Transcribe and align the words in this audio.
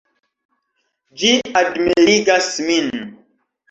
Ĝi 1.21 1.31
admirigas 1.63 2.53
min. 2.69 2.95